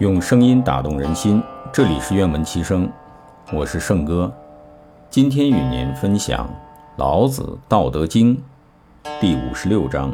[0.00, 2.90] 用声音打动人心，这里是愿闻其声，
[3.52, 4.32] 我是圣哥。
[5.10, 6.46] 今天与您分享
[6.96, 8.34] 《老子·道德经》
[9.20, 10.10] 第五十六章：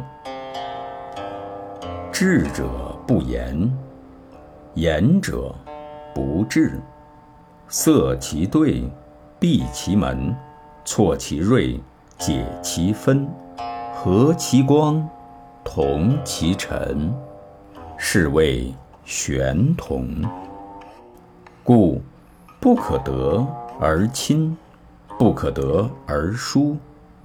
[2.11, 2.67] 智者
[3.07, 3.71] 不言，
[4.73, 5.55] 言者
[6.13, 6.81] 不智。
[7.69, 8.83] 塞其兑，
[9.39, 10.35] 闭其门，
[10.83, 11.79] 错其锐，
[12.17, 13.25] 解其分，
[13.95, 15.07] 和其光，
[15.63, 17.09] 同其尘，
[17.95, 18.75] 是谓。
[19.07, 20.05] 玄同，
[21.63, 22.01] 故
[22.59, 23.47] 不可得
[23.79, 24.55] 而亲，
[25.17, 26.75] 不可得而疏，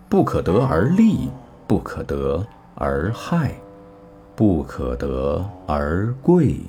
[0.08, 1.28] 不可得而利，
[1.66, 3.50] 不可得而害，
[4.36, 6.60] 不可得而贵，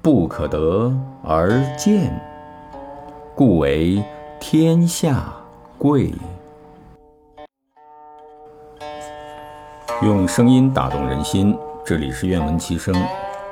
[0.00, 2.16] 不可得而贱，
[3.34, 4.00] 故为
[4.38, 5.32] 天下
[5.76, 6.14] 贵。
[10.00, 12.94] 用声音打动人心，这里是愿闻其声。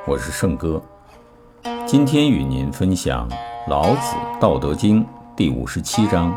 [0.07, 0.81] 我是圣哥，
[1.85, 3.29] 今天与您分享
[3.67, 5.03] 《老子·道德经》
[5.35, 6.33] 第五十七章：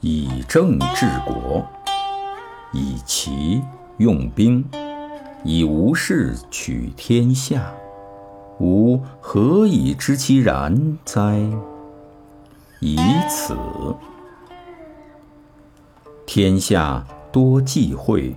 [0.00, 1.66] 以政治国，
[2.74, 3.62] 以奇
[3.96, 4.62] 用兵，
[5.42, 7.72] 以无事取天下，
[8.58, 11.40] 吾何以知其然哉？
[12.80, 13.56] 以此，
[16.26, 18.36] 天下多忌讳，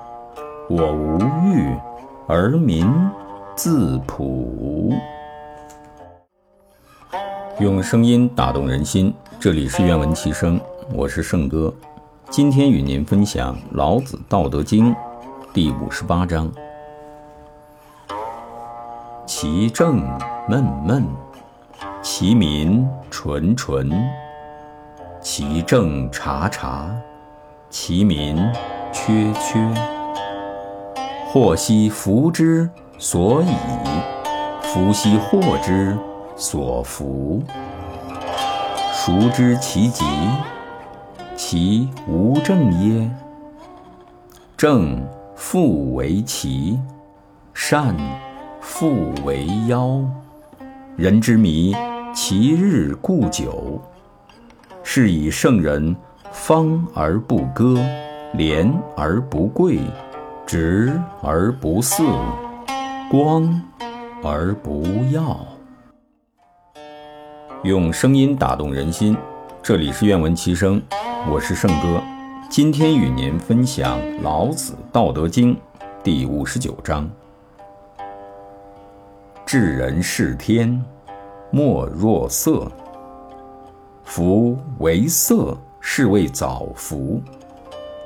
[0.69, 1.75] 我无欲
[2.27, 2.87] 而民。”
[3.53, 4.91] 自朴，
[7.59, 9.13] 用声音打动人心。
[9.39, 10.59] 这里是愿闻其声，
[10.95, 11.71] 我是圣哥。
[12.29, 14.95] 今天与您分享《老子·道德经》
[15.53, 16.49] 第五十八章：
[19.27, 19.97] 其政
[20.49, 21.05] 闷闷，
[22.01, 23.91] 其民淳淳；
[25.19, 26.89] 其政察察，
[27.69, 28.37] 其民
[28.91, 30.00] 缺缺。
[31.31, 32.69] 祸兮福之。
[32.97, 33.55] 所以，
[34.61, 35.97] 福兮祸之
[36.35, 37.41] 所伏。
[38.93, 40.03] 孰知其极？
[41.37, 43.09] 其无正耶？
[44.57, 45.01] 正
[45.33, 46.77] 复为奇，
[47.53, 47.95] 善
[48.59, 50.01] 复为妖。
[50.97, 51.73] 人之迷，
[52.13, 53.81] 其日固久。
[54.83, 55.95] 是以圣人
[56.33, 57.79] 方而不割，
[58.33, 59.79] 廉而不贵，
[60.51, 60.91] 直
[61.21, 62.03] 而不肆。
[63.09, 63.61] 光
[64.21, 65.39] 而不耀，
[67.63, 69.15] 用声音打动人心。
[69.63, 70.81] 这里是愿闻其声，
[71.31, 72.03] 我是圣哥。
[72.49, 75.55] 今天与您分享《老子·道德经》
[76.03, 77.09] 第五十九章：
[79.45, 80.83] 治人事天，
[81.49, 82.69] 莫若色。
[84.03, 87.21] 夫为色，是谓早服。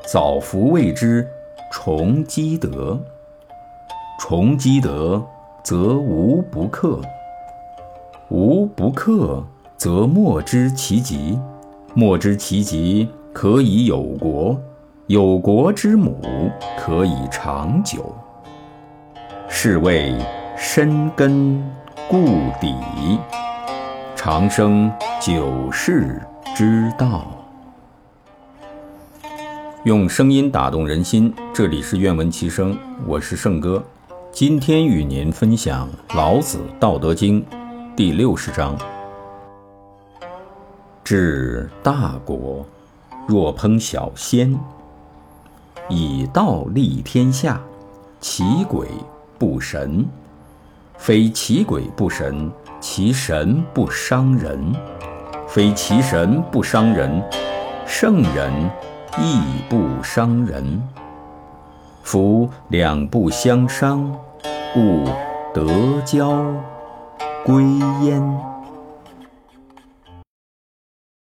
[0.08, 1.28] 早服谓之
[1.78, 2.98] 重积德。
[4.18, 5.22] 重积德，
[5.62, 7.02] 则无不克；
[8.30, 9.44] 无不克，
[9.76, 11.38] 则莫知其极；
[11.94, 14.58] 莫知其极，可以有国；
[15.08, 16.50] 有国之母，
[16.80, 18.16] 可以长久。
[19.50, 20.16] 是谓
[20.56, 21.62] 深根
[22.08, 22.26] 固
[22.62, 22.74] 底，
[24.16, 26.22] 长生久视
[26.56, 27.26] 之道。
[29.86, 32.76] 用声音打动人心，这里是愿闻其声，
[33.06, 33.84] 我是圣哥。
[34.32, 35.88] 今天与您分享
[36.18, 37.40] 《老子·道德经》
[37.96, 38.76] 第六十章：
[41.04, 42.66] 治大国，
[43.28, 44.58] 若烹小鲜，
[45.88, 47.62] 以道立天下，
[48.20, 48.88] 其鬼
[49.38, 50.04] 不神。
[50.98, 52.52] 非其鬼不神，
[52.82, 54.74] 其神不伤人；
[55.48, 57.22] 非其神不伤人，
[57.86, 58.52] 圣人
[59.20, 60.82] 亦不伤人。
[62.04, 64.16] 夫两不相伤。
[64.74, 65.06] 故
[65.54, 66.44] 德交
[67.46, 67.64] 归
[68.04, 68.55] 焉。